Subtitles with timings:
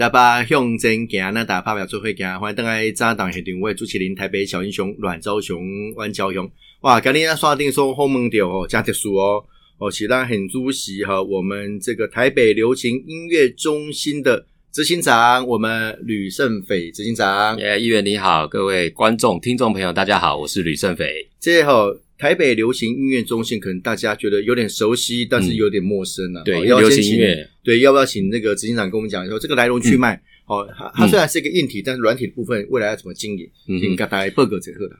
[0.00, 5.62] 大把向前行，那大拍表做伙行，欢迎登来早档现场，我主持人台北小英雄阮昭雄、
[5.94, 6.50] 阮昭雄。
[6.80, 9.44] 哇，今天刷定说好梦掉哦，加特殊哦，
[9.76, 17.58] 哦，其他很主席哈，我们这个台北流行音乐中心的执行长，我们吕胜斐执行长。
[17.58, 21.28] 耶，议员你好，各位观众、听众朋友，大家好，我是吕胜斐。
[21.40, 26.44] 这后台北流行音乐中心，可能大家觉得有点熟悉，但是有点陌生啊。
[26.44, 30.14] 对，要流行音乐，对，要不要请那个执行长跟我们讲一下这个来龙去脉？
[30.46, 33.50] 哦，它它虽然是一个硬体，但是软体的部分未来要怎么经营？
[33.66, 34.94] 应该大概报告这个的。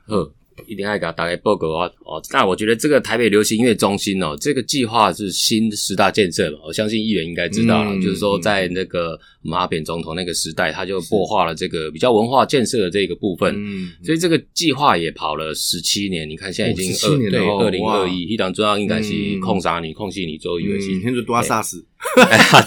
[0.57, 1.91] 呵，一定要给大概报告哦。
[2.05, 13.53] 哦，那我觉得这个台北流行音乐中心哦，这个计划是新十大建设嘛，我相信议员应该知道了，就是说在那个马扁总统那个时代，他就擘画了这个比较文化建设的这个部分。
[13.57, 16.29] 嗯，所以这个计划也跑了十七年。
[16.29, 21.85] 你看现在已经二对二零二一，一党中央应该是控啥你控系你周以为是，现在多杀死。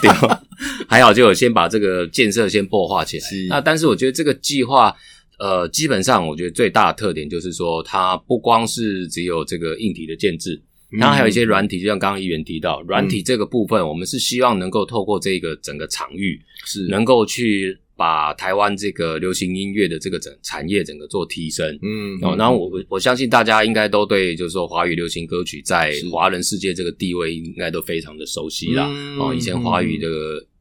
[0.00, 0.10] 对，
[0.88, 3.24] 还好就有先把这个建设先破化起来。
[3.48, 4.94] 那但是我觉得这个计划，
[5.38, 10.62] 呃，基本上我觉得最大的特点就是说，它不光是只有这个硬体的建制，
[11.00, 21.78] 它还有一些软体，就像刚刚议员提到，软体这个部分，我们是希望能够透过这个整个场域，是能够去把台湾这个流行音乐的这个整产业整个做提升。
[21.82, 28.88] 嗯，哦，然后我我相信大家应该都对，就是说华语流行歌曲在华人世界这个地位应该都非常的熟悉啦。
[29.18, 30.08] 哦，以前华语的。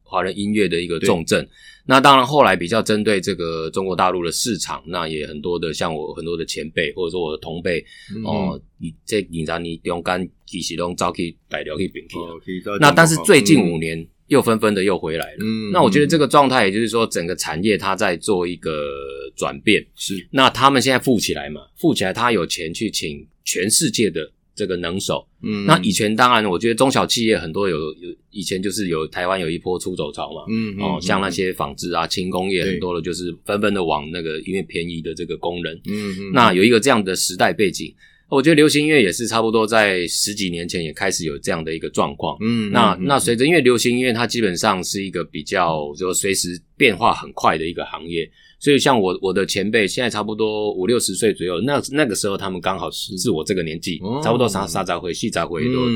[0.06, 1.44] 华人音乐的一个重镇，
[1.86, 7.84] 那当然后来比较针对这个中国大陆的市场，那也很多的像我很多的前辈或者说我的同辈
[8.24, 12.78] 哦，你这隐藏你用干几十种早去摆掉去摒弃了。
[12.80, 15.38] 那但是最近五年又纷纷的又回来了。
[15.72, 18.88] 那我觉得这个状态，也就是说整个产业它在做一个
[19.36, 19.86] 转变。
[19.94, 21.60] 是，那他们现在富起来嘛？
[21.76, 24.32] 富起来，他有钱去请全世界的。
[24.54, 37.92] 这个能手，嗯，那以前当然，我觉得中小企业很多有有以前就是有台湾有一波出走潮嘛，嗯哦，像那些纺织啊、轻工业很多的，就是纷纷的往那个因为便宜的这个工人，嗯嗯，那有一个这样的时代背景，
[38.28, 48.30] 我觉得流行音乐也是差不多在十几年前也开始有这样的一个状况，嗯，那那随着因为流行音乐它基本上是一个比较就随时变化很快的一个行业。
[48.60, 55.86] 所以，像我我的前辈，现在差不多五六十岁左右，那那个时候他们刚好是是我这个年纪，差不多啥啥杂回细杂回都，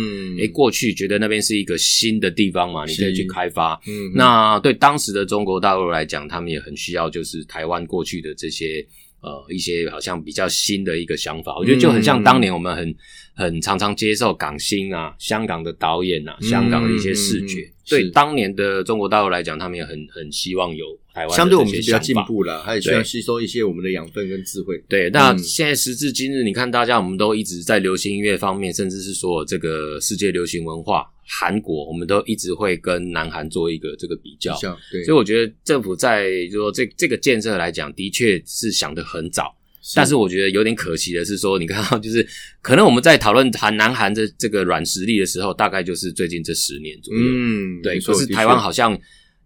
[0.41, 3.81] 哎，过去觉得那边是一个新的地方嘛，你可以去开发。
[4.15, 8.87] 那对当时的中国大陆来讲，他们也很需要，就是台湾过去的这些。
[9.21, 12.95] 呃，一些好像比较新的一个想法，我觉得就很像当年我们很
[13.39, 17.71] 很常常接受港星啊、香港的导演啊、香港的一些视觉。
[17.89, 20.85] 对当年的中国大陆来讲，他们也很很希望有
[21.15, 24.77] 台湾相对我们比较进步了，他也需要吸收一些我们的养分跟智慧。
[24.89, 31.07] 对，那现在时至今日，你看大家我们都一直在流行音乐方面，甚至是说这个世界流行文化。
[31.31, 34.59] 韩国，我们都一直会跟南韩做一个这个比较，
[34.91, 39.55] 对，所以我觉得政府在就说这这个建设来讲，的确是想得很早，
[39.95, 42.27] 但是我觉得有点可惜的是说，你看到就是
[42.63, 48.99] 可能我们在讨论韩南韩的这个软实力的时候，大概就是最近这十年左右，嗯，对，可是台湾好像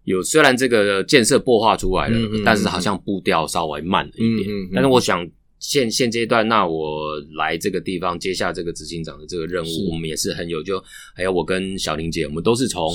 [0.03, 5.29] 有虽然这个建设破化出来了，但是好像步调稍微慢了一点，但是我想。
[5.65, 10.77] 现现阶段，那我来这个地方接下这个执行长的这个任务，我们也是很有就，
[11.15, 12.93] 还有我跟小玲姐，我们都是从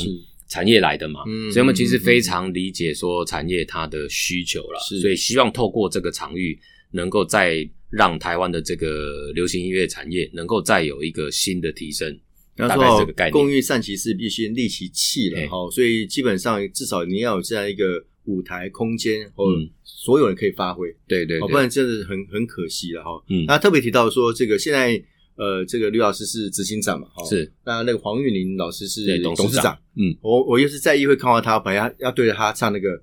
[0.50, 6.60] 产业来的嘛，所以我们其实非常理解说产业它的需求了，所以希望透过这个场域，
[6.90, 12.18] 能够再让台湾的这个流行音乐产业能够再有一个新的提升。
[12.56, 18.04] 大概这个概念，工欲善其事，必先利其器了哈，所以基本上至少你要有这样一个。
[18.24, 19.46] 舞台空间，或
[19.82, 23.24] 所有人可以发挥，对对，不然真的很很可惜了哈。
[23.30, 25.02] 嗯，那特别提到说，这个现在
[25.36, 27.50] 呃，这个吕老师是执行长嘛，哈，是。
[27.64, 33.02] 那那个黄玉玲老师是董事长，嗯，我我又是在议会看到他，本来要对着他唱那个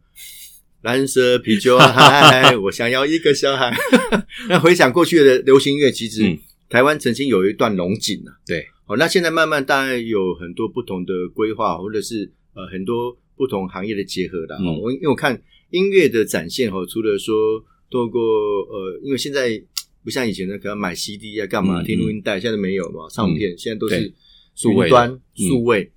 [0.85, 3.75] 蓝色啤酒，海，我想要一个小孩。
[4.47, 6.37] 那回想过去的流行音乐，其实
[6.69, 13.17] 台湾曾经有一段龙井啊，对，哦，那现在慢慢当然有很多不同的规划，或者是呃很多。
[13.37, 15.37] 不同行业的结合的，我因为我看
[15.69, 17.61] 音乐的展现哈，除了说
[17.91, 19.61] 透过呃，因为现在
[20.05, 24.13] 不像以前的可能买 CD 啊干嘛听录音带，现在没有嘛，唱片现在都是
[24.55, 25.91] 数端数位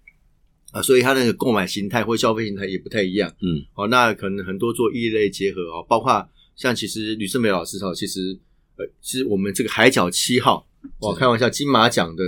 [0.78, 3.28] 啊，所以他那个购买形态或消费形态也不太一样。
[3.42, 6.26] 嗯，哦，那可能很多做异类结合哦，包括
[6.56, 8.38] 像其实吕胜美老师哈，其实
[8.76, 10.64] 呃，其实我们这个海角七号。
[11.00, 12.22] 哇，开玩笑，金马奖的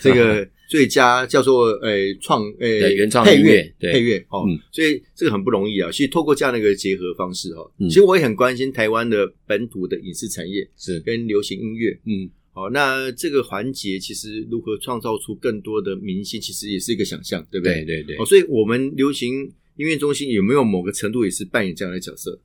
[0.00, 5.88] 这个 最佳叫做诶创诶原创配乐配乐哦，所以这个很不容易啊。
[5.90, 17.76] 其实透过这样的一个结合方式哈，其实我也很关心台湾的本土的影视产业是跟流行音乐，嗯，好，那这个环节其实如何创造出更多的明星，其实也是一个想象，对不对？
[17.76, 18.16] 对对对。
[18.18, 22.38] 哦，所以我们流行音乐中心有没有某个程度也是扮演这样的角色？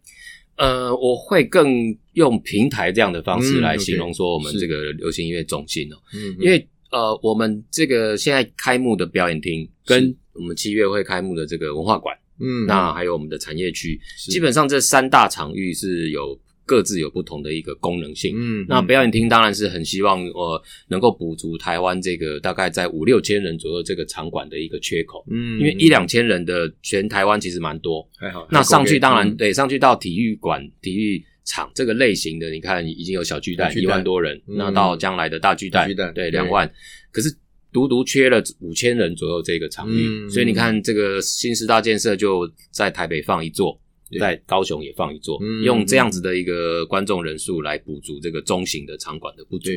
[0.56, 14.00] 呃，我会更用平台这样的方式来形容说我们这个流行音乐中心哦，嗯，因为呃，我们这个现在开幕的表演厅跟我们七月会开幕的这个文化馆，嗯，那还有我们的产业区，
[14.30, 16.40] 基本上这三大场域是有。
[16.68, 18.36] 各自有不同的一个功能性。
[18.38, 25.26] 嗯，那表演厅当然是很希望呃能够补足台湾这个大概在五六千人左右这个场馆的一个缺口。
[25.32, 28.08] 嗯，因为一两千人的全台湾其实蛮多。
[28.20, 28.46] 还好。
[28.52, 36.70] 那上去当然对上去到体育馆、体育场这个类型的，你看已经有小巨蛋一万多人，那到将来的大巨蛋对两万，
[37.12, 37.34] 可是
[37.72, 43.80] 独独缺了五千人左右这个场域，所以你看这个新师大建设就在台北放一座。
[44.18, 49.70] 在高雄也放一座，用这样子的一个观众人数来补足这个中型的场馆的不足。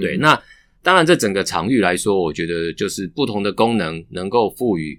[0.00, 0.40] 对，那
[0.82, 4.96] 当然这整个场域来说，我觉得就是不同的功能能够赋予，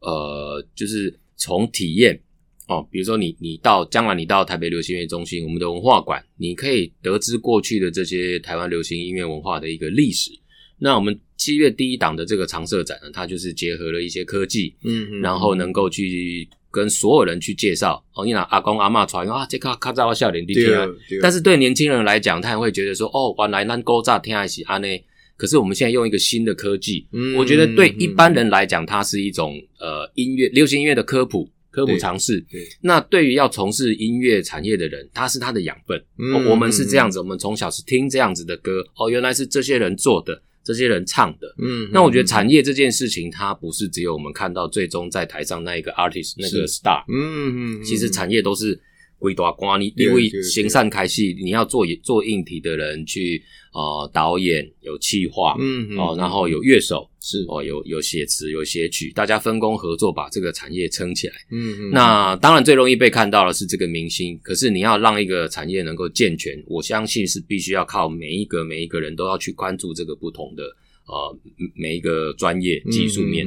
[0.00, 2.20] 呃，就是从体验
[2.66, 10.32] 哦，比如说你你到将来你到台北流行音乐中心，我们的文化馆，你可以得知过去的这些台湾流行音乐文化的一个历史。
[10.78, 16.48] 那我们七月第一档的这个常设展呢，它就是结合了一些科技，嗯，然后能够去。
[16.74, 20.84] 跟所有人去介绍哦，你拿阿公阿妈传啊，这卡卡在我笑脸地听啊。
[21.22, 24.88] 但是对年轻人来讲，他也会觉得说，哦，原来咱古早听还是安呢。
[25.36, 27.06] 可是我们现在用一个新的科技，
[27.36, 32.44] 我觉得对一般人来讲，它是一种呃音乐流行音乐的科普科普尝试。
[32.80, 36.00] 那对于要从事音乐产业的人，他是他的养分。
[36.48, 40.40] 我们是这样子，我们从小是听这样子的歌，哦，原来是这些人做的。
[40.64, 48.80] 这些人唱的，嗯，那我觉得产业这件事情，它不是只有我们看到最终在台上那一个 artist 那个 star，嗯嗯，其实产业都是
[49.18, 53.42] 鬼大瓜，你因为行善开戏，你要做做硬体的人去。
[53.74, 61.34] 哦，导演有企划，嗯，哦，然后有乐手是哦，有有写词有写曲，大家分工合作把这个产业撑起来。
[61.50, 70.62] 嗯嗯，那当然最容易被看到的是这个明星，可是你要让一个产业能够健全，我相信是必须要靠每一个每一个人都要去关注这个不同的
[71.06, 71.38] 呃
[71.74, 73.46] 每一个专业技术面。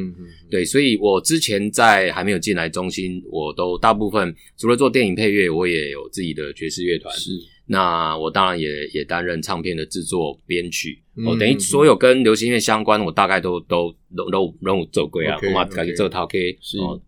[0.49, 7.13] 对，所以我之前在还没有进来中心，我都大部分除了做电影配乐，我也有自己的爵士乐团。
[7.15, 7.31] 是。
[7.69, 17.01] 那我当然也也担任唱片的制作编曲，哦，等于所有跟流行音乐相关，我大概都都都都任务做过啊，我嘛感觉这套 K 哦，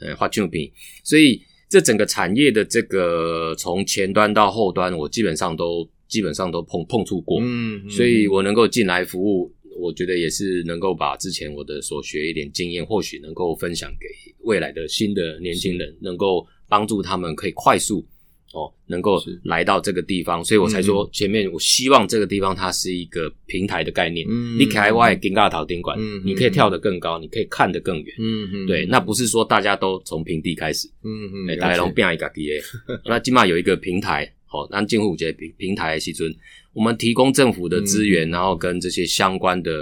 [0.00, 0.68] 呃，画唱片，
[1.04, 14.06] 所以这整个产业的这个从前端到后端，我基本上都基本上都碰碰触过，嗯，所以我能够进来服务，我觉得也是能够把之前我的所学一点经验，或许能够分享给
[14.44, 18.06] 未来的新的年轻人，能够帮助他们可以快速。
[18.52, 24.26] 哦，能够来到这个地方，所以我才说前面，我希望这个地方它是一个平台的概念。
[24.28, 28.16] 嗯，你开外金嘎头顶管，你可以跳得更高，你可以看得更远。
[28.18, 30.88] 嗯嗯，对，那不是说大家都从平地开始。
[31.04, 32.60] 嗯嗯，大家都变一个 D A，
[33.06, 34.28] 那起码有一个平台。
[34.46, 36.34] 好，那进户节平平台西尊，
[36.72, 39.72] 我们提供政府的资源，然后跟这些相关的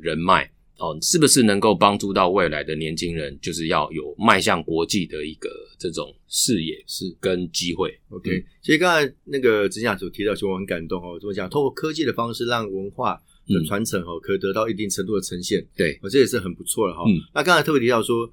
[0.00, 0.50] 人脉。
[0.78, 3.38] 哦，是不是能够帮助到未来的年轻人？
[3.40, 5.48] 就是要有迈向国际的一个
[5.78, 7.98] 这种视野是跟机会。
[8.10, 11.18] OK，其实刚才那个执行所提到，其实我很感动哦。
[11.18, 11.48] 怎么讲？
[11.48, 13.18] 通过科技的方式，让文化
[13.48, 15.66] 的传承哦，可以得到一定程度的呈现。
[15.74, 17.04] 对，我这也是很不错的哈。
[17.34, 18.30] 那刚才特别提到说，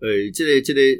[0.00, 0.96] 呃，这类这类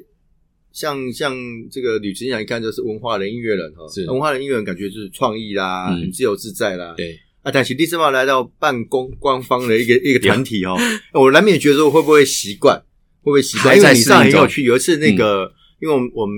[0.75, 1.35] 像像
[1.71, 6.93] 这个吕执行一看就是文化人、音乐人哈，文化人、音乐人感觉就是创意啦，很自由自在啦。
[6.99, 7.19] 对。
[7.43, 10.75] 啊，但是第四号来到办公官方的一个一个团体哦，
[11.13, 12.75] 我难免觉得说会不会习惯，
[13.21, 13.77] 会不会习惯？
[13.77, 16.35] 因为你上很有趣，有一次那个，因为我们我们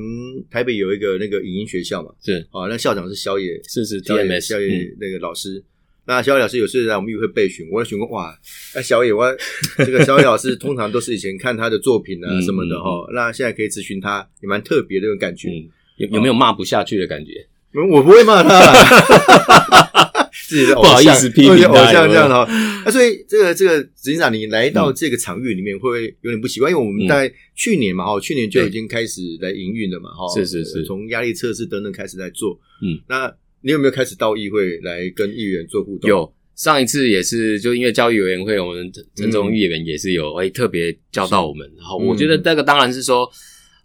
[0.50, 5.62] 台北有一个那个影音学校嘛，是啊，那校长是小野，是是 TMS 小野那个老师，
[6.06, 8.32] 那小野老师有次在我们也会备询，我询过哇，
[8.74, 9.34] 那小野我
[9.78, 15.50] 这个小野老师通常都是以前看他的作品啊什么的哈，那现在可以咨询他，也蛮特别的那种感觉，
[15.96, 17.46] 有有没有骂不下去的感觉？
[17.90, 18.56] 我不会骂他。
[20.48, 22.46] 自己的不好意思批评偶像这样的哈，
[22.84, 26.70] 那所以这个这个执行长，你来到这个场域里面会不会有点不习惯？
[26.70, 32.56] 因为我们在去年嘛哈，去年就已经开始来营运了嘛哈，是是是，从压力测试等等开始在做。
[32.80, 33.26] 嗯，那
[33.62, 36.08] 你有没有开始到议会来跟议员做互动？
[36.08, 41.70] 有，上一次也是就因为教育委员会，我们陈总议员也是有哎特别教到我们。
[41.76, 43.28] 然后我觉得这个当然是说。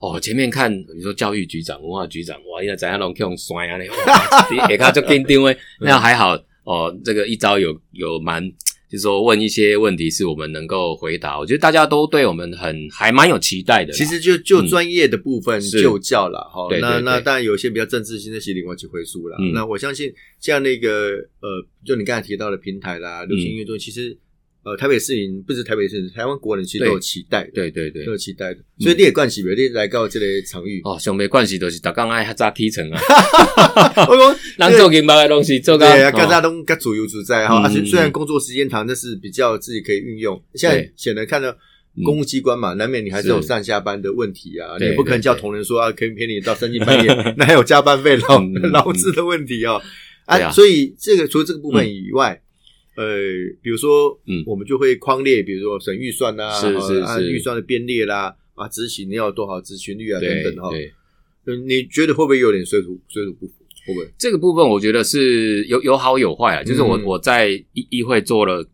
[0.03, 3.77] 哦，前面看，比如说教育局长、文化局长，哇，现在怎样拢用酸啊？
[3.77, 6.91] 那给他就跟定位，那还好哦。
[7.05, 8.43] 这个一招有有蛮，
[8.91, 11.39] 就是说问一些问题是我们能够回答。
[11.39, 13.93] 我觉得大家都对我们很还蛮有期待的。
[13.93, 16.67] 其实就就专业的部分就教了哈。
[16.81, 19.37] 那那当然有些比较政治性的些另外去回溯了。
[19.53, 24.17] 那我相信这样的一个呃，就你刚才提到的平台啦，流行音乐中其实
[24.63, 28.59] 呃，台北市民不是台北市民，台湾国人其实都有期待，对对对，都有期待的。
[28.79, 33.01] 所以你也关系，你来到这个场域哦，上没关系，都是大刚爱较早起床啊。
[34.07, 34.15] 我
[34.59, 37.63] 讲，人做金包的东西，做对啊，大家都较自由自在哈。
[37.63, 40.39] 而且虽然工作时间长，但是比较自己可以运用。
[40.53, 41.51] 现在显然看到
[42.05, 44.77] 公务机关嘛，难免你还是有上下班的问题啊。
[44.79, 48.39] 你也不可能叫同仁说啊，可以陪你到三更半夜， 那还有加班费、劳
[48.71, 49.81] 劳资的问题哦。
[50.25, 52.39] 啊，所以这个除了这个部分以外。
[52.95, 53.17] 呃，
[53.61, 60.69] 比如说，嗯，我们就会框列，比如说省预算啊，是是是，预算的编列啦，啊，执行你要多少执行率啊，等等哈。
[61.45, 63.53] 嗯，你觉得会不会有点水土水土不服？
[63.87, 64.07] 会不会？
[64.17, 66.63] 这个部分我觉得是有有好有坏啊。
[66.63, 68.69] 就是我我在议议会做了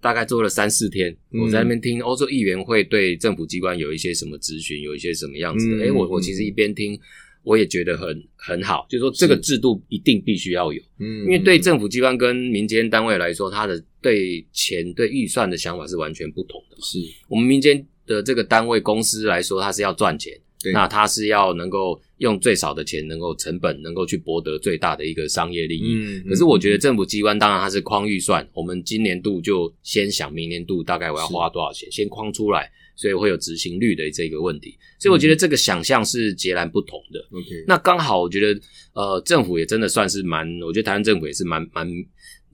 [0.00, 5.84] 大概做了三四天，我在那边听欧洲议员会对政府机关有一些什么咨询，有一些什么样子的。
[5.84, 6.98] 哎，我我其实一边听。
[7.42, 16.76] 我也觉得很很好，就是说这个制度一定必须要有，嗯，因为对政府机关跟民间单位来说，他的对钱对预算的想法是完全不同的。
[16.82, 20.32] 是我们民间的这个单位公司来说，它是要赚钱，
[20.72, 25.94] 那它是要能够用最少的钱，能够成本能够去博得最大的一个商业利益。
[25.94, 32.70] 嗯，可是我觉得政府机关当然它是框预算，我们今年度就先想明年度大概我要花多少钱，先框出来。
[33.00, 37.18] 所以会有执行率的这个问题，所以我觉得这个想象是截然不同的。
[37.30, 38.60] OK，那刚好我觉得，
[38.92, 41.88] 呃，政府也真的算是蛮，我觉得台湾政府也是蛮蛮，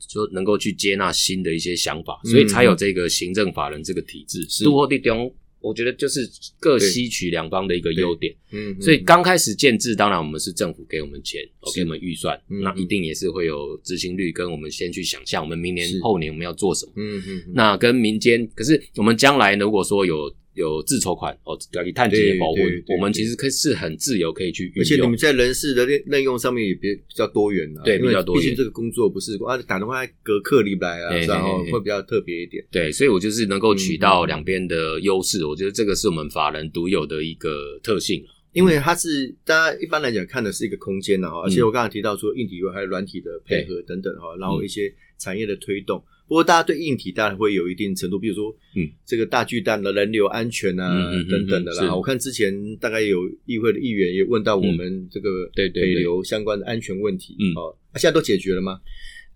[0.09, 4.47] 说能够去接纳新的一些想法，所以才有这个行政法人这个体制。
[4.49, 5.35] 是，多地中。
[5.61, 6.29] 我觉得就是
[6.61, 11.41] 各吸取两方的一个优点，嗯，所以刚开始建制，当然我们是政府给我们钱，
[11.75, 20.33] 给我们预算，那一定也是会有执行率，跟我们先去想象，我们明年后年我们要做什么，嗯嗯，那跟民间，可是我们将来如果说有。
[20.57, 22.59] 有自筹款哦，以碳基的保护，
[22.97, 24.83] 我们其实可以是很自由可以去运用。
[24.83, 28.43] 而且你们在人事的任任用上面也比比较多元啊，对，比较多元。
[28.43, 32.65] 毕竟这个工作不是啊，打电话隔客离不来啊，然后会比较特别一点。
[32.73, 38.25] 对，所以我就是能够取到两边的优势，我觉得这个是我们法人独有的一个特性
[38.57, 46.03] 因为它是大家一般来讲看的是一个空间呢哈，而且我刚才提到说硬体还有软体的配合等等哈，然后一些产业的推动。
[46.27, 51.95] 不过，大家对硬体当然会有一定程度，比如说，嗯，这个大巨蛋的人流安全啊，等等的啦。
[51.95, 58.81] 我看之前大概有议会的议员也问到我们这个对北流相关的安全问题，嗯，哦，现在都解决了吗？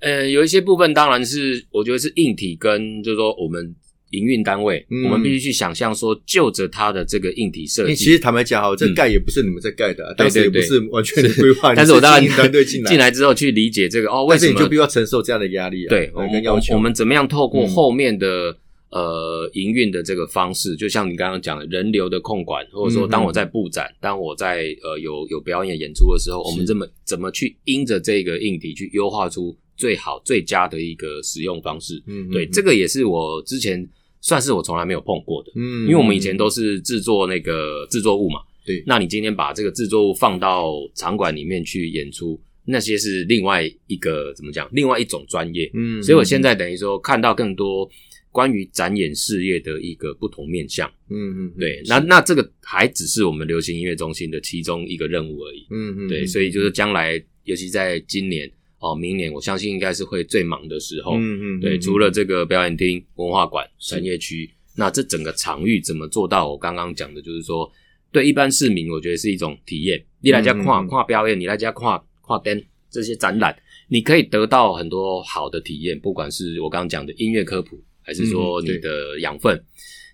[0.01, 3.77] 呃，有一些部分当然是，我觉得是硬体跟就是说我们。
[4.11, 7.95] 营运单位，我们必须去想象说，就着它的这个硬体设计。
[7.95, 11.73] 其实坦白讲，哈，这盖也不是你们在盖的，但是也不是完全的规划。
[11.77, 15.91] 但是我当然团队进来进来之后去理解这个哦，为什么你就必须要承受这样的压力啊？
[15.91, 18.57] 对，我们要求我们怎么样透过后面的
[18.91, 32.03] 呃营运的这个方式，就像你刚刚讲的人流的控管，或者说当我在布展，当我在呃有有表演演出的时候，我们这么怎么去因着这个硬体去优化出最好最佳的一个使用方式？
[32.09, 33.89] 嗯，对，这个也是我之前。
[34.21, 44.69] 算是我从来没有碰过的，嗯，因为我们以前都是制作那个制作物嘛，对，那你今天把这个制作物放到场馆里面去演出，那些是另外一个怎么讲？
[44.73, 47.89] 另外一种专业，嗯，所以我现在等于说看到更多
[48.31, 58.51] 关于展演事业的一个不同面向，嗯嗯，对，那那这个还只是我们流行音乐中心的其中一个任务而已，嗯嗯，对，所以就是将来，尤其在今年。
[58.81, 61.13] 哦，明年我相信应该是会最忙的时候。
[61.15, 66.51] 嗯嗯，对，除了这个表演厅、文化馆、产业区，那这整个场域怎么做到？
[66.51, 67.71] 我刚刚讲的就是说，
[68.11, 70.03] 对一般市民，我觉得是一种体验。
[70.21, 73.55] 你来家跨跨表演，你来家跨跨灯这些展览，
[73.89, 79.63] 你可以得到很多好的体验，不管是我刚刚讲的音乐科普，还是说你的养分。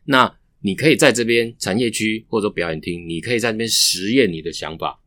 [0.05, 5.01] 那你可以在这边产业区或者表演厅，你可以在那边实验你的想法。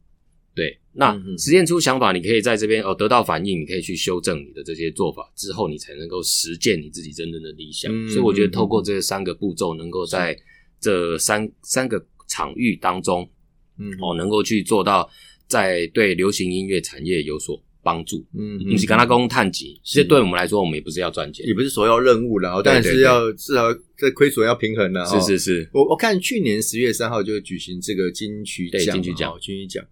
[0.99, 7.91] 对，那实验出想法，你可以在这边哦得到反应，你可以去修正你的这些做法，之后你才能够实践你自己真正的理想。
[8.09, 10.37] 所以我觉得透过这三个步骤，能够在
[10.79, 13.29] 这三三个场域当中，
[13.77, 15.09] 嗯，哦，能够去做到
[15.47, 18.25] 在对流行音乐产业有所帮助。
[18.37, 25.03] 嗯，你是跟他共探及，其实对我们来说，我们也不是要赚钱，也不是首要任务然后但是要至少这亏损要平衡的。
[25.05, 29.85] 是是是，我我看去年十月三号就举行这个金曲奖，金曲奖，金曲奖。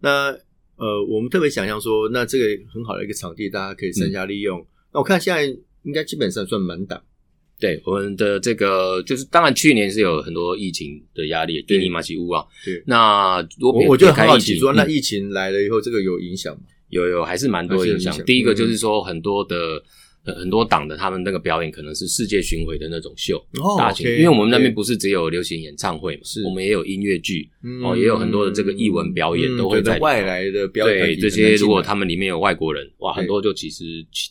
[0.00, 0.36] 那
[0.82, 4.58] 呃，我们特别想象说，那这个很好的一个场地，大家可以善加利用。
[4.92, 5.44] 那我看现在
[5.84, 7.00] 应该基本上算满档。
[7.60, 12.44] 对，我们的这个就是，当然去年是有很多疫情的压力，对尼马奇乌啊。
[12.64, 16.62] 对，那我我就很好奇说，那疫情来了以后，这个有影响吗？
[16.88, 18.12] 有有，还是蛮多影响。
[18.24, 19.80] 第一个就是说，很多的。
[20.24, 23.44] 很多党的他们那个表演可能是世界巡回的那种秀，
[23.76, 27.48] 大型，因为我们那边不是只有流行演唱会嘛，我们也有音乐剧，
[27.82, 30.98] 哦，也有很多的这个艺文表演都会在外来的表演。
[30.98, 33.84] 对这些，如果他们里面有外国人，哇，很多就其实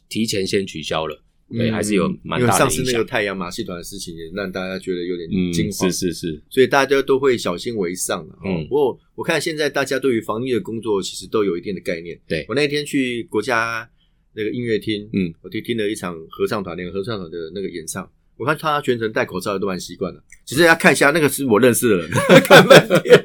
[0.08, 1.22] 提前先取消了，
[1.52, 2.60] 对，还是有蛮大的影响。
[2.60, 5.92] 上次那个太阳马戏团的事情，也让大家觉得有点惊慌。
[5.92, 8.40] 是是是，所以大家都会小心为上了。
[8.46, 12.18] 嗯，不过我看现在大家对于防疫的工作其实都有一定的概念。
[12.28, 13.90] 对我那天去国家
[14.36, 18.10] 那个音乐厅，嗯，我去听了一场合唱团，那个合唱团的那个演唱。
[18.38, 22.10] 我看他全程戴口罩都蛮习惯的，其实要看一下那个是我认识的人，
[22.44, 23.24] 看半天。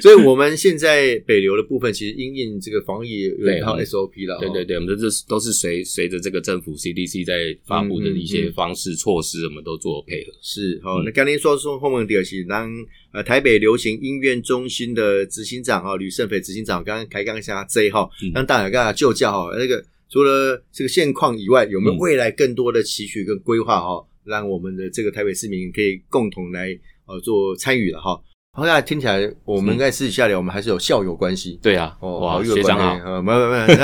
[0.00, 4.38] 所以我们现在北流的部分，其实因应这个防疫有一套 SOP 了。
[4.40, 10.32] 对对对，我们这是都是随随着这个政府 CDC 在发布的一些方式措施，我们都做配合。
[10.40, 12.72] 是好，那刚才说说后面第二期，当
[13.12, 24.06] 呃台北流行音乐中心的执行长啊吕胜斐执行长刚刚开刚一下这一号，让大家跟他就教哈，那个除了这个现况以外，有没有未来更多的期许跟规划哈？
[24.22, 26.68] 让我们的这个台北市民可以共同来
[27.06, 28.22] 呃做参与了哈。
[28.52, 31.58] 好，那听起来我们在私底下聊，我们还是有校友关系。
[31.60, 33.78] 对啊，哦，学长啊，没有没有没有。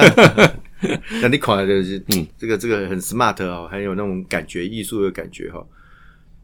[1.20, 5.66] 那 你看的是嗯，这个这个很 smart 哦，很有那种感觉，艺术的感觉哈。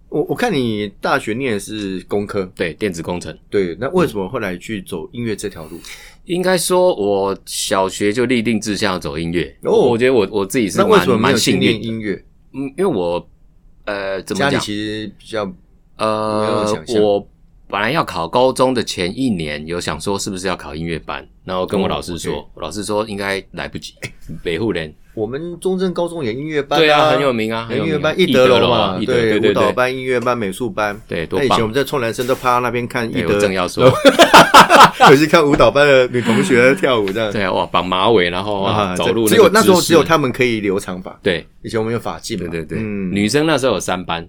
[0.09, 3.37] 我我看你大学念的是工科，对，电子工程。
[3.51, 5.79] 对，那为什么后来去走音乐这条路？
[6.25, 9.57] 应该说，我小学就立定志向要走音乐。
[9.63, 12.25] 哦，我觉得我我自己是蛮蛮幸运音乐。
[12.53, 13.29] 嗯，因为我。
[13.89, 14.61] 呃，怎么讲？
[14.61, 15.49] 其实比较
[15.97, 17.25] 呃，我
[17.69, 23.95] 本来要考高中的前一年，有想说是不是要考音乐班，然后跟我老师说，老师说应该来不及。
[24.43, 31.47] 北户人，我们中正高中有音乐班，对啊，很有名啊，音乐班一德楼嘛，对，舞蹈班、音乐班、美术班，对，多棒！
[31.47, 33.91] 以前我们在冲男生都趴到那边看一德，正要说，
[35.09, 44.29] 可是看舞蹈班的女同学跳舞这样，对啊，哇，绑马尾，然后走路，只有那时候只有他们可以留长发，对，以前我们有发髻嘛，对对对，女生那时候有三班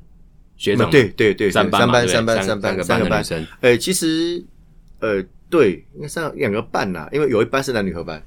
[0.55, 3.21] 学长，对对对，三班三班三班三班三个班，
[3.59, 4.41] 呃，其实
[5.01, 8.23] 呃，对，应该上两个半呐，因为有一班是男女合班，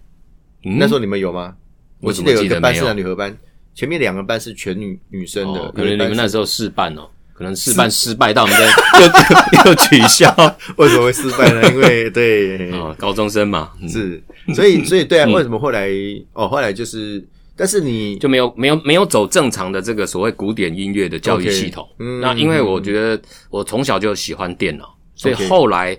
[0.62, 1.54] 那时候你们有吗？
[2.00, 3.36] 我记得有一个班是男女合班，
[3.74, 5.70] 前面两个班是全女女生的。
[5.72, 10.34] 可能你们那时候试办哦，可能试办失败到我们又 又取消。
[10.76, 11.70] 为什么会失败呢？
[11.70, 14.22] 因为对，高中生嘛，是，
[14.54, 15.90] 所以 所以对啊，为什么后来
[16.32, 17.22] 哦，后来就是，
[17.54, 21.86] 但是你就没有没有没有走正常的这个所谓古典音乐的教育系统。
[22.22, 25.96] 那因为我觉得我从小就喜欢电脑，所以后来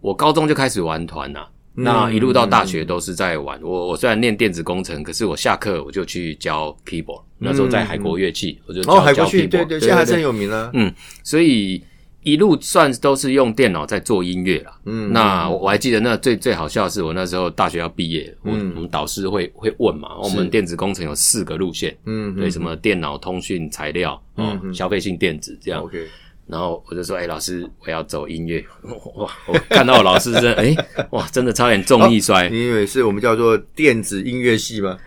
[0.00, 1.50] 我高中就开始玩团了。
[1.74, 3.60] 那一路到大学都是在玩。
[3.62, 7.22] 我我虽然念电子工程，可是我下课我就去教 keyboard。
[7.38, 9.48] 那时候在海国乐器，我就教教 keyboard。
[9.48, 10.70] 对对，现在还真有名啊。
[10.72, 11.82] 嗯，所以
[12.22, 14.70] 一路算都是用电脑在做音乐了。
[14.86, 25.82] 嗯，那我还记得那最最好笑的是，我那时候大学要毕业，我我们导师会会问嘛，我们电子工程有四个路线，嗯，对，什么电脑、通讯、材料，嗯，消费性电子这样。
[25.82, 26.06] OK。
[26.46, 28.62] 然后我就说：“哎，老师，我要走音乐。
[29.16, 30.76] ”哇，我看到老师真哎，
[31.10, 32.50] 哇，真的差点重易摔。
[32.50, 34.98] 你以为是我们叫做电子音乐系吗？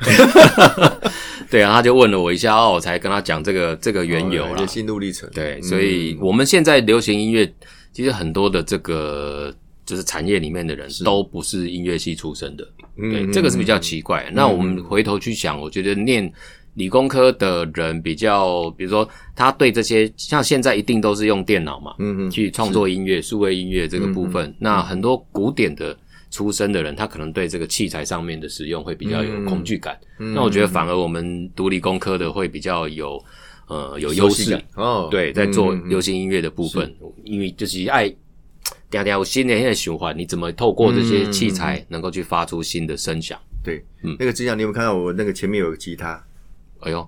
[1.50, 5.30] 对啊，他就问了我一下，哦，我才跟他讲这个这个缘由了，心路历程。
[5.32, 7.54] 对，所以我们现在流行音乐，
[7.94, 9.54] 其实很多的这个
[9.86, 14.30] 就是产业里面的人都不是音乐系出身的，对，这个是比较奇怪。
[14.34, 16.34] 那我们回头去想，我觉得念。
[16.78, 24.56] 理工科的人比较，比如说他对这些，像现在一定都是用电脑嘛，嗯嗯，去创作音乐、数位音乐这个部分。
[24.60, 25.98] 那很多古典的
[26.30, 30.00] 出身的人，他可能对这个器材上面的使用会比较有恐惧感。
[30.20, 33.20] 那我觉得反而我们读理工科的会比较有
[33.70, 35.08] 呃有优势哦。
[35.10, 38.08] 对，在做流行音乐的部分，因为就是爱
[38.92, 43.36] 嗲嗲新的现在循环，你怎么透过这些器材能够去发出新的声响？
[43.64, 46.24] 对，嗯，那个吉祥，你有没有看到我那个前面有个吉他？
[46.82, 47.08] 哎呦，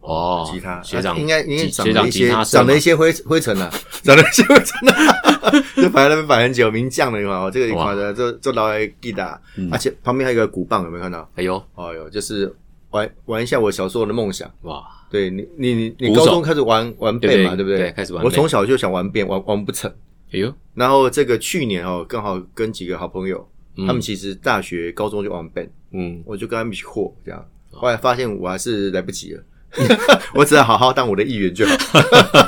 [0.00, 3.70] 哦，吉他学长应该应该长了一些长了一些灰灰尘了，
[4.02, 7.50] 长了一些灰尘了， 就摆在那边摆很久，名将了嘛。
[7.50, 11.28] 这个一款的这这老吉他，而且旁边还有一个鼓棒，有没有看到？
[11.36, 12.52] 哎呦，哎呦，就是
[12.90, 14.50] 玩玩一下我小时候的梦想。
[14.62, 17.90] 哇，对你你你你高中开始玩玩贝嘛，对不对？
[17.92, 18.24] 开始玩。
[18.24, 19.90] 我从小就想玩贝，玩玩不成。
[20.32, 23.46] 哎呦，然后这个去年哦，刚好跟几个好朋友，
[23.86, 27.44] 他们其实大学高中就玩贝，嗯，我就跟他们一起货这样。
[27.80, 29.42] 后来发现我还是来不及了，
[30.34, 31.76] 我只要好好当我的议员就好。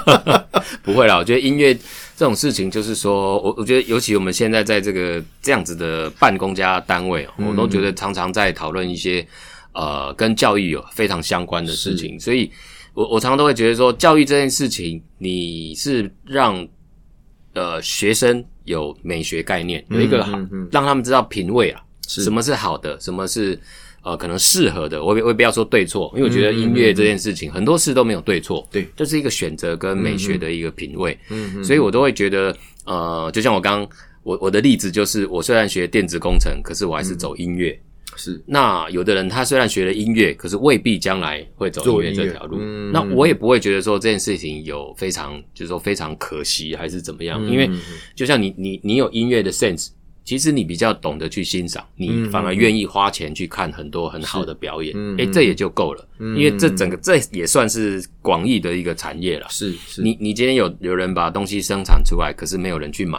[0.85, 1.73] 不会啦，我觉得音乐
[2.16, 9.27] 这种事情，就是说我我觉得，尤其我们现在在这个这样子的办公家单位，我都觉得常常在讨论一些
[9.73, 12.18] 呃跟教育有非常相关的事情。
[12.21, 12.51] 所以，
[12.95, 16.66] 我我常常都会觉得说，教育这件事情，你是让
[17.55, 20.18] 呃学生有美学概念，有一个
[20.71, 23.59] 让他们知道品味啊，什么是好的，什么是。
[24.03, 33.88] 呃，可能适合的，我我不要说对错，因为我觉得音乐这件事情很多事都没有对错，对，这是一个选择跟美学的一个品味，嗯，所以我都会觉得，呃，就像我刚
[34.25, 37.81] 我我的例子就是，我虽然学电子工程，可是我还是走音乐，
[38.17, 42.59] 是，那有的人他虽然学了音乐，可是未必将来会走音乐这条路。
[42.93, 47.41] 那我也不会觉得说这件事情有非常，就是说非常可惜还是怎么样。
[47.49, 47.71] 因为
[48.17, 49.91] 就像你你你有音乐的 sense，
[50.24, 54.96] 其实你比较懂得去欣赏，你反而愿意花钱去看很多很好的表演。
[55.18, 56.08] 哎，这也就够了。
[56.18, 59.46] 因为这整个这也算是广义的一个产业了。
[59.50, 63.18] 是是，你你今天有有人把东西生产出来，可是没有人去买。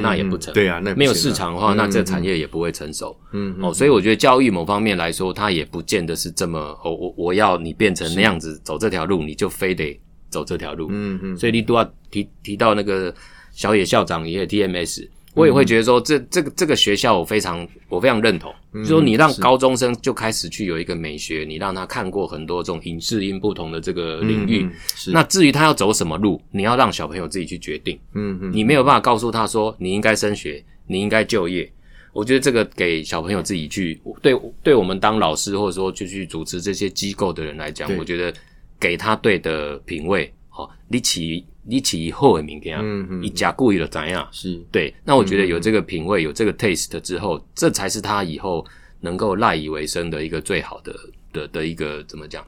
[0.00, 3.14] 那也不成，对啊，那没有市场的话，那这产业也不会成熟。
[3.32, 10.88] 嗯，哦，所以我觉得教育某方面来说，它也不见得是这么，哦，我我要你变成那样子走这条路，你就非得走这条路。
[10.90, 13.14] 嗯嗯，所以你都要提提到那个
[13.52, 15.06] 小野校长也有 TMS。
[15.34, 24.68] 我也会觉得说，这这个这个学校我非常我非常认同，就说你让高中生就开始去有一个美学，你让他看过很多这种影视音不同的这个领域。
[25.06, 27.98] 那至于他要走什么路，你要让小朋友自己去决定。
[28.12, 31.70] 嗯嗯，你没有办法告诉他说你应该升学，你应该就业。
[32.12, 38.34] 我觉得这个给小朋友自己去对对我们当老师或者说就去主持这些机构的人来讲，我觉得
[38.78, 40.30] 给他对的品味。
[40.50, 41.46] 好，你起。
[41.64, 42.82] 你起后的明天啊，
[43.20, 44.28] 你加故意的怎样？
[44.32, 44.92] 是对。
[45.04, 48.66] 那我觉得有这个品味，有这个 taste 之后，这才是他以后
[49.00, 50.92] 能够赖以为生的一个最好的
[51.32, 52.44] 的的一个怎么讲？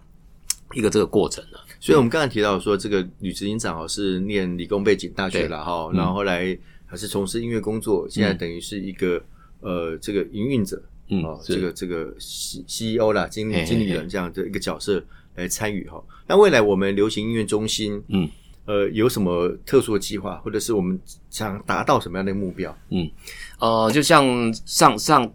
[0.75, 1.59] 一个这个过程呢？
[1.79, 9.23] 所以我们刚才提到说，这个吕执行长哦是念理工背景大学了哈，然后后来还是从事音乐工作，现在等于是一个
[9.61, 15.05] 呃这个营运者，嗯，这个这个 C C E O 啦，经理经理人这样的一个角色
[15.37, 16.03] 来参与哈。
[16.27, 18.29] 那未来我们流行音乐中心，嗯。
[18.67, 20.99] 呃，有什么特殊的计划，或者是我们
[21.31, 22.77] 想达到什么样的目标？
[22.91, 23.11] 嗯，
[23.59, 25.33] 呃，就像上上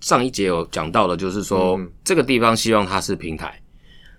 [0.00, 3.60] 上一节有讲到的，就是说这个地方希望它是平台，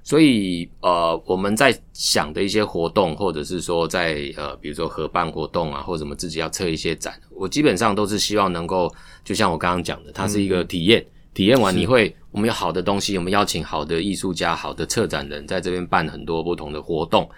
[0.04, 8.90] 所以呃，我们在想的一些活动，或者是说在呃，比如说合办活动啊，或者什么自己要测一些展，我基本上都是希望能够，
[9.24, 11.06] 就像我刚刚讲的，它是一个体验。
[11.34, 17.30] 体验完你会，我们有好的东西，我们邀请好的艺术家、好的策展人，在这边办很多不同的活动，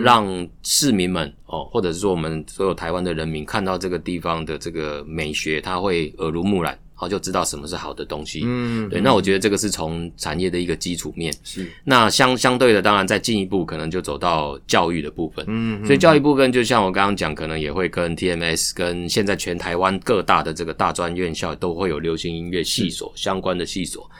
[0.00, 6.78] 让市民们哦，或者是说我们所有台湾的人民看到这个地方的这个美学，他会耳濡目染。
[7.04, 8.42] 好，就知道什么是好的东西。
[8.44, 9.00] 嗯，对。
[9.00, 11.32] 那我觉得这个是从产业的一个基础面。
[11.42, 11.70] 是。
[11.84, 15.44] 那相相对的，当然再进一步，可能就走到教育的部分。
[15.48, 15.84] 嗯。
[15.84, 24.10] 所以教育部分，就像我刚刚讲，可能也会跟 TMS 跟现在全台湾各大的这个大专院校都会有流行音乐系所相关的系所。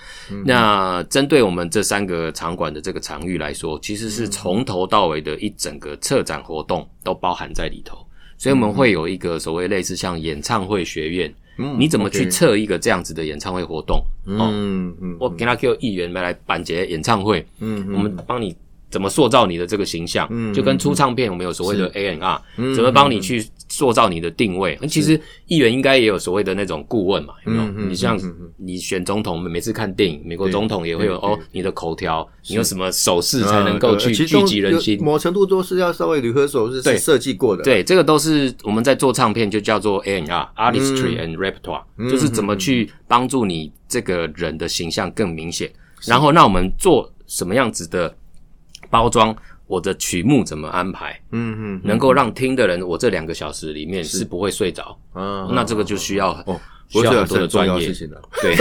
[0.45, 7.97] 那针对我们这三个场馆的这个场域来说，其实是从头到尾的一整个策展活动都包含在里头。
[8.37, 11.33] 所以我们会有一个所谓类似像演唱会学院。
[11.57, 14.05] 你怎么去测一个这样子的演唱会活动？
[14.27, 18.57] 嗯嗯，我给他 Q 议员来办节演唱会，嗯，我们帮你。
[18.91, 20.29] 怎么塑造你的这个形象？
[20.31, 22.41] 嗯，就跟出唱片，我们有所谓的 A N R，
[22.77, 24.79] 怎么帮你去塑造你的定位？
[24.89, 27.89] 其实议员应该也有所谓的那种顾问嘛，有没有？
[27.89, 28.17] 你像
[28.57, 35.03] 你选总统，每次看电影，美国总统也会有哦，你的口条，你有什么手势才能够去聚集人心？
[35.03, 37.65] 某程度都是要稍微铝合手势是设计过的。
[37.65, 45.73] 对，这个都是我们在做唱片就叫做 A N R，Artistry and Repertoire，就是怎么去帮助你这个人的形象更明显。
[46.07, 48.15] 然后，那我们做什么样子的？
[48.91, 49.35] 包装
[49.67, 51.19] 我的曲目怎么安排？
[51.33, 54.99] 嗯嗯，能够让听的人，我这两个小时里面是不会睡着。
[55.13, 57.87] 啊，那这个就需要哦，需要很多的专业。
[58.43, 58.57] 对，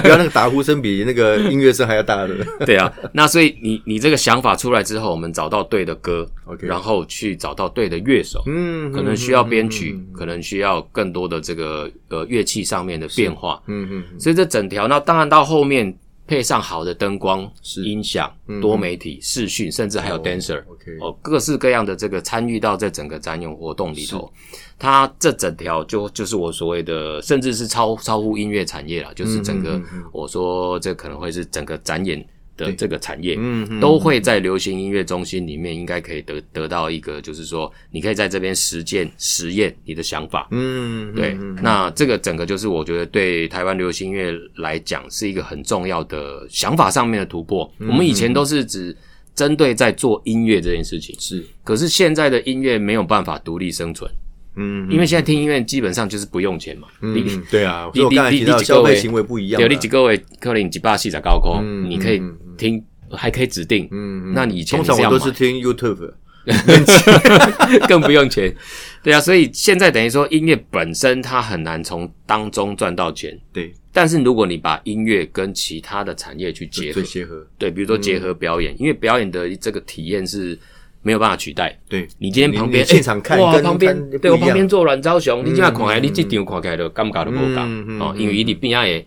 [0.00, 2.34] 不要那个打呼声比那个 音乐声还要大的。
[2.64, 8.42] 对啊，那所以你你这个想法出来之后，我们找到对的歌，OK，然后去找到对的乐手。
[8.46, 13.62] 嗯，可能需要编曲，可能需要更多的这个呃乐器上面的变化。
[13.66, 15.94] 嗯嗯，所以这整条，那当然到后面。
[16.26, 17.50] 配上好的灯光、
[17.84, 20.62] 音响、多媒体、视讯，甚至还有 dancer，
[21.00, 24.32] 哦，各式各样的这个参与到这整个展演活动里头，
[24.78, 29.80] 它这整条就就是我所谓的，甚至是超超乎音乐产业了，就是整个
[30.12, 32.26] 我说这可能会是整个展演。
[32.56, 47.70] 的这个产业，嗯，都会在流行音乐中心里面，应该可以得得到一个，就是说，你可以在这边实践实验你的想法，嗯，对，那这个整个就是我觉得对台湾流行音乐来讲是一个很重要的想法上面的突破。
[47.80, 48.96] 我们以前都是只
[49.34, 54.10] 针对在做音乐这件事情，是，可是现在的音乐没有办法独立生存。
[54.58, 56.88] 嗯，因为现在听音乐基本上就是不用钱嘛。
[57.02, 62.22] 嗯，对啊，你你你几个位行为不一样，有你几个位可能几把戏在高空，你可以
[62.56, 63.86] 听，还可以指定。
[63.90, 66.12] 嗯，那你以前通常我都是听 YouTube，
[67.86, 68.54] 更不用钱。
[69.02, 73.38] 对啊，所以现在等于说音乐本身它很难从当中赚到钱。
[73.52, 80.58] 对，但是如果你把音乐跟其他的产业去结合，结合，对，比如说结合表演，因为表演的这个体验是。
[81.02, 81.78] 没有办法取代。
[81.88, 89.06] 对你今天旁边现场看，哇，旁边对我旁边坐阮昭雄，你今下看来，你这场看起来都感觉都无同哦，因为伊里边也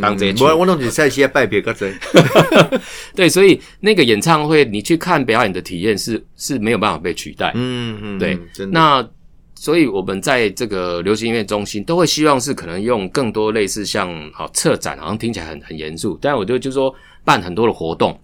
[0.00, 0.44] 当这些。
[0.44, 1.92] 我我弄起赛期拜别个谁？
[3.14, 7.52] 对，所以那个演唱会你去看表演的体验是是没有办法被取代。
[7.54, 8.38] 嗯嗯，对，
[8.70, 9.06] 那
[9.54, 18.20] 所以我们在这个流行音乐中心都会希望是可能用更多类似像好策展，好像听起来很很严肃，但我觉得就是说办很多的活动，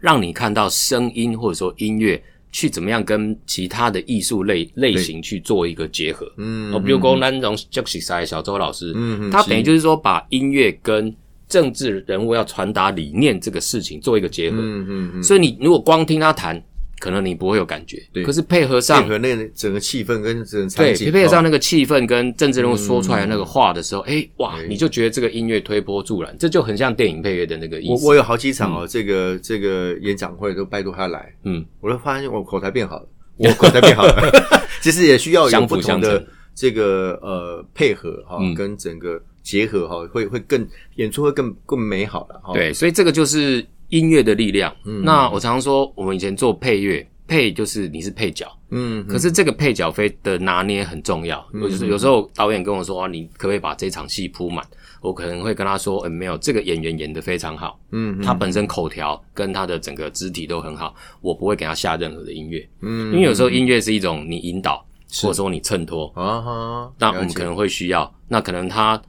[0.00, 2.22] 让你看到声音或者说音乐。
[2.50, 6.30] 去怎么样跟其他的艺术类类型去做一个结合？
[6.36, 11.14] 嗯，哦，比如说那种 Jackie 塞小周老师，嗯，他等于就是说把音乐跟
[11.48, 14.56] 政治人物要传达理念这个事情做一个结合。
[14.60, 15.22] 嗯嗯嗯。
[15.22, 16.62] 所以你如果光听他弹。
[16.98, 18.24] 可能你不会有感觉，对。
[18.24, 28.04] 可是配合上配合那个整个气氛跟整个对，配合上那个气氛跟政治人物说出来的那个话的时候，哎哇，你就觉得这个音乐推波助澜，这就很像电影配乐的那个意思。
[28.04, 34.30] 我我有好几场哦，这个这个演讲会都拜托他来，嗯，我都发现我口才变好了，我口才变好了。
[34.82, 42.52] 其实也需要有不同的这个呃配合哈，跟整个结合哈，会会更演出会更更美好了哈。
[42.52, 43.64] 对，所以这个就是。
[43.88, 44.74] 音乐的力量。
[45.02, 51.46] 那我常常说，我们以前做配乐，配就是你是配角，嗯，可是这个配角非的拿捏很重要。
[51.52, 54.66] 就是有时候导演跟我说，你可不可以把这场戏铺满？
[55.00, 64.84] 我可能会跟他说，嗯，没有，这个演员演的非常好，嗯，他本身口条跟他的整个肢体都很好，我不会给他下任何的音乐，嗯，因为有时候音乐是一种你引导，
[65.22, 69.00] 或者说你衬托，啊哈，那我们可能会需要，那可能他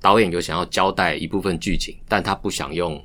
[0.00, 3.02] 导演有想要交代一部分剧情，但他不想用。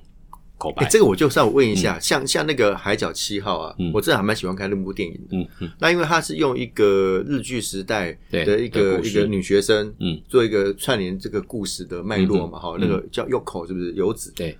[0.75, 5.37] 哎，这个我就稍问一下，像像那个《海角七号》啊，我真的还蛮喜欢看那部电影的。
[5.37, 14.33] 嗯嗯，那因为它是用一个日剧时代的一个一个女学生，嗯，做一个串联这个故事的脉络嘛，哈，那个叫 Yoko 是不是游子？
[14.35, 14.57] 对，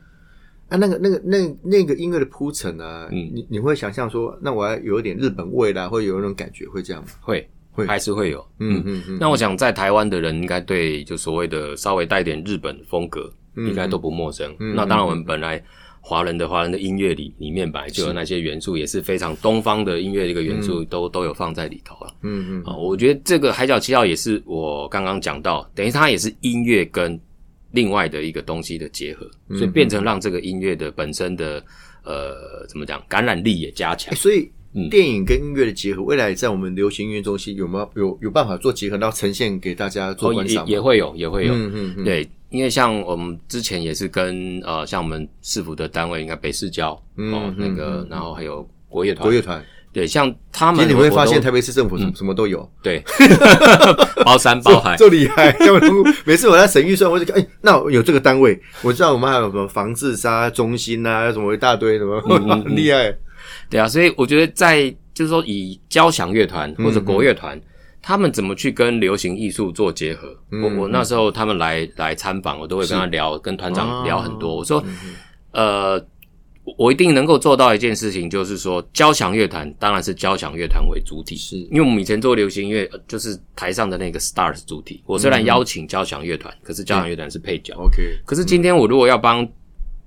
[0.70, 7.10] 啊，那个那个那那个音乐的铺陈啊，你你会想象说，那我要有一点日本味啦，会有那种感觉，会这样吗？
[7.20, 8.40] 会会还是会有？
[8.60, 9.18] 嗯嗯嗯。
[9.20, 14.56] 那我想在台湾的人应该对就所谓的稍微带点日本风格，应该都不陌生。
[14.58, 15.62] 那当然我们本来。
[16.02, 22.14] 华人的华人的音乐里里面本来就有那些元素，也是非常东方的音乐一个元素，都都有放在里头了。
[22.24, 27.20] 嗯嗯，啊，我觉得这个《海角七号》也是我刚刚讲到，等于它也是音乐跟
[27.72, 31.64] 另外的一个东西的结合，所以变成让这个音乐的本身的
[32.04, 34.16] 呃怎么讲感染力也加强。
[34.16, 34.50] 所以
[34.90, 40.68] 电影跟音乐的结合，未来在我们流行音乐中心有没有有有办法做结合，然后呈现给大家做观赏？
[40.68, 41.54] 也会有，也会有。
[41.54, 42.28] 嗯嗯，对。
[42.50, 53.04] 因为像我们之前也是跟呃，像我们市府的单位，应该北市交哦，那个，然后还有国乐团，国乐团，对，像他们，你会发现台北市政府什么什么都有，对，
[54.26, 55.56] 包山包海， 就厉害。
[56.26, 63.16] 每次我在省预算，我就哎，那有这个单位，我知道我们还有什么防自杀中心啊，什么一大堆什么，很 厉害。
[63.70, 67.60] 对啊，所以我觉得在就是说，以交响乐团或者国乐团。
[68.02, 70.36] 他们怎么去跟流行艺术做结合？
[70.52, 74.56] 我我那时候他们来来参访，我都会跟他聊，跟团长聊很多。
[74.56, 74.84] 我说，
[75.52, 76.04] 呃，
[76.78, 85.04] 我一定能够做到一件事情，就是说，交响乐团当然是交响乐团为主体，是因为我们以前做流行音乐，就是台上的那个 star 是主体。
[85.06, 87.74] 我虽然邀请交响乐团，可是交响乐团是配角。
[87.76, 89.48] OK，可是今天我如果要帮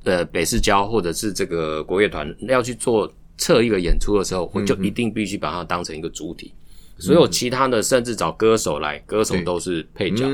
[0.05, 6.55] 呃北市交或者是这个国乐团要去做测一个演出的时候，我就一定必须把它当成一个主体。
[6.98, 10.24] 所有其他的，甚至找歌手来，歌手都是配角，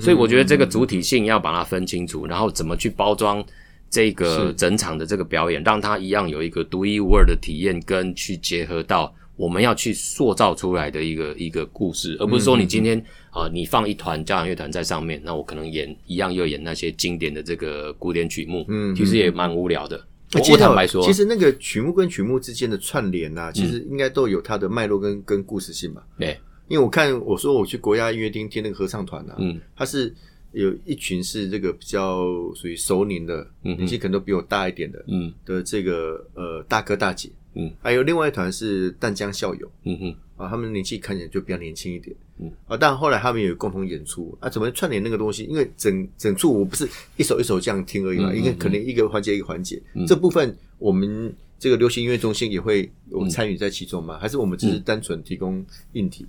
[0.00, 3.44] 所以我觉得这个主体性要把它分清楚，然后怎么去包装
[3.90, 12.98] 这个整场的这个表演，让它一样有一个独一无二的体验，跟去结合到我们要去塑造出来的一个一个故事，而不是说你今天
[13.30, 20.02] 啊，你放一团交响乐团在上面，那我可能演一样又演那些经典的这个古典曲目，嗯，其实也蛮无聊的。
[20.34, 26.06] 我坦白说，其实那个曲目跟曲目之间的串联啊，其实应该都有它的脉络跟跟故事性吧。
[26.18, 30.12] 对，因为我看我说我去国家音乐厅听那个合唱团啊，嗯，他是
[30.52, 40.16] 有一群是这个比较属于熟龄的，年纪可能都比我大一点的，嗯的这个呃大哥大姐，嗯，还有另外一团是淡江校友，嗯哼。
[40.36, 45.44] 啊，他们年纪看起来就比较年轻一点，嗯，啊，但后来他们有共同演出啊，怎么串联那个东西？
[45.44, 54.18] 因为整整处我不是一首一首这样听而已嘛，因为可能一个环节一个环节，这部分我们这个流行音乐中心也会有参与在其中吗？
[54.20, 56.26] 还是我们只是单纯提供硬体？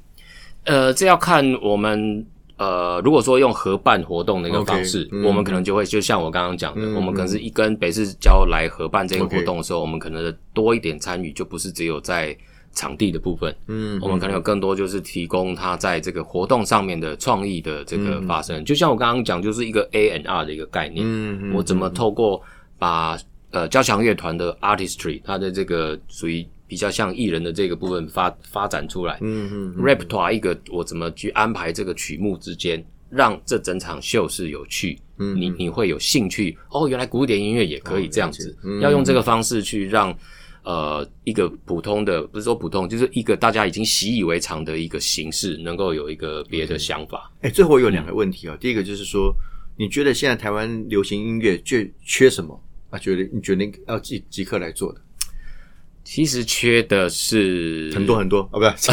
[0.63, 12.37] 呃，这要看我们呃，如果说用合办活动的一个方式，我们可能就会就像我刚刚讲的，我们可能是一跟北市交来合办这个活动的时候，我们可能多一点参与，就不是只有在。
[12.77, 22.39] 场地的部分，嗯，我们可能有更多就是提供他在这个活动上面的创意的这个发生，就像我刚刚讲，就是一个 A and R 的一个概念，嗯，我怎么透过
[22.77, 23.17] 把
[23.49, 40.13] 呃交响乐团的 artistry，它的这个属于比较像艺人的这个部分发发展出来，嗯嗯，repertoire 一个我怎么去安排这个曲目之间让这整场秀是有趣，嗯，你你会有兴趣哦，原来古典音乐也可以这样子，要用这个方式去让
[40.67, 47.31] 呃一个普通的不是说普通，就是一个大家已经习以为常的一个形式，能够有一个别的想法。
[47.39, 49.33] 哎，最后有两个问题啊，第一个就是说，
[49.77, 52.99] 你觉得现在台湾流行音乐缺缺什么啊？
[52.99, 54.99] 觉得你觉得要即即刻来做的？
[56.03, 58.91] 其实缺的是很多很多哦，不 是，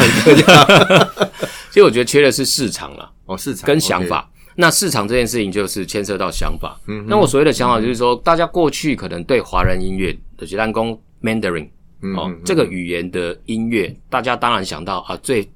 [1.71, 4.31] 其实我觉得缺的是市场了哦，市场跟想法。
[4.57, 6.79] 那市场这件事情就是牵涉到想法。
[6.87, 11.67] 嗯，那我所谓的想法就是说，大家过去可能对华人音乐的吉兰公 Mandarin
[12.15, 15.49] 哦这个语言的音乐，大家当然想到啊，最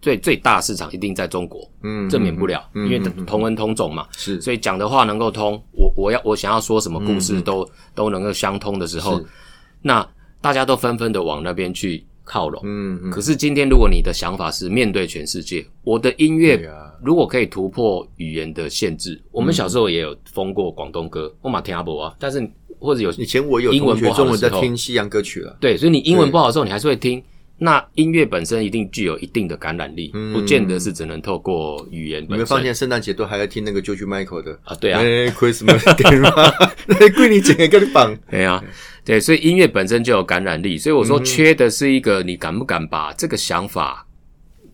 [0.00, 9.20] 最最大市场一定在中国，嗯，这免不了，因为同文同种嘛，是，所以讲的话能够通，我我要我想要说什么故事都都能够相通的时候，
[9.82, 10.06] 那。
[10.38, 16.60] 大家都纷纷的往那边去靠拢，嗯，可是今天如果你的想法是面对全世界，我的音乐
[17.02, 27.22] 如果可以突破语言的限制，我们小时候也有封过广东歌，我马听阿伯啊，但是或者有以前我有英文不好的在听西洋歌曲了，对，所以你英文不好的时候，你还是会听。
[27.58, 32.22] 那音乐本身一定具有一定的感染力，不见得是只能透过语言。
[32.28, 34.76] 你们发现圣诞节都还要听那个 George Michael 的啊？
[34.78, 35.80] 对啊，Christmas，
[37.16, 38.14] 归你整个跟你绑。
[38.30, 38.62] 对啊，
[39.06, 40.76] 对，所以音乐本身就有感染力。
[40.76, 44.05] 所以我说，缺的是一个你敢不敢把这个想法，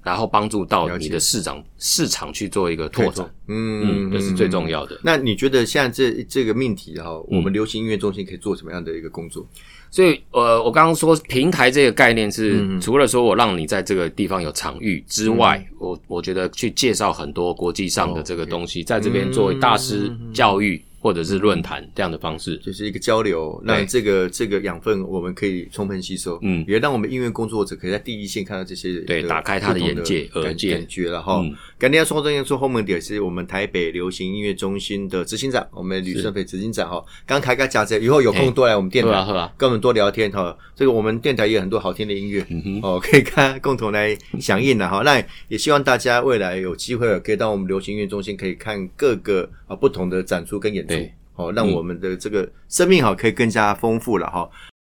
[0.03, 3.29] 然后帮助到你的市场市场去做一个拓展。
[3.49, 4.99] 嗯，这是最重要的。
[5.03, 9.47] 那你觉得现在这这个命题哈，我们流行音乐中心可以做什么样的一个工作？
[9.91, 20.83] 所以，呃，我刚刚说平台这个概念是，除了说我让你在这个地方有场域之外，我我觉得去介绍很多国际上的这个东西，在这边作为大师教育。
[21.03, 31.45] 或者是论坛这样的方式，就是一个交流，让这个这个养分我们可以充分吸收，嗯，也让我们音乐工作者可以在第一线看到这些，对，打开他的眼界、耳界，感觉了哈。
[31.77, 37.05] 感谢说这样说后面点是我们台北流行音乐中心的执行长，我们吕胜培执行长哈。
[37.27, 40.57] 刚开个讲这，以后有空多来我们电台，跟我们多聊天哈。
[40.77, 42.47] 这个我们电台也有很多好听的音乐，
[42.83, 45.03] 哦，可以看共同来响应的哈。
[45.05, 51.01] 那也希望大家未来有机会可以到我们流行音乐中心，可以看各个啊不同的展出跟演出。
[51.01, 54.49] 对，好，让我们的这个生命好可以更加丰富了哈。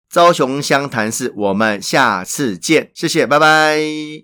[0.10, 4.22] 朝雄湘潭市，我们下次见，谢谢，拜拜。